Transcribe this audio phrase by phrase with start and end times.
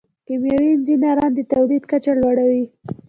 [0.25, 2.65] کیمیاوي انجینران د تولید کچه لوړوي.